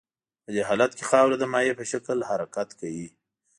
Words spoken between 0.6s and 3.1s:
حالت کې خاوره د مایع په شکل حرکت کوي